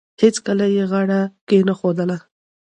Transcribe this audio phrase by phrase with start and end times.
[0.21, 2.15] هیڅکله یې غاړه کښېنښوده.